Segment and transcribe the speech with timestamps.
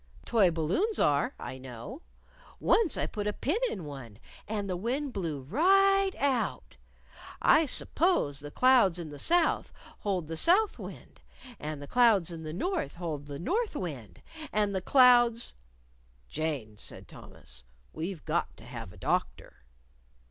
[0.25, 2.01] Toy balloons are, I know.
[2.59, 6.75] Once I put a pin in one, and the wind blew right out.
[7.39, 11.21] I s'pose the clouds in the South hold the south wind,
[11.59, 15.53] and the clouds in the North hold the north wind, and the clouds"
[16.27, 17.63] "Jane," said Thomas,
[17.93, 19.57] "we've got to have a doctor."